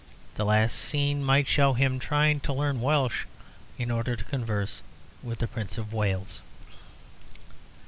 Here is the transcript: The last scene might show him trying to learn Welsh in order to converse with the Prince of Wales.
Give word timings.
The 0.33 0.45
last 0.45 0.73
scene 0.79 1.23
might 1.23 1.45
show 1.45 1.73
him 1.73 1.99
trying 1.99 2.39
to 2.39 2.53
learn 2.53 2.81
Welsh 2.81 3.25
in 3.77 3.91
order 3.91 4.15
to 4.15 4.23
converse 4.23 4.81
with 5.21 5.37
the 5.37 5.47
Prince 5.47 5.77
of 5.77 5.93
Wales. 5.93 6.41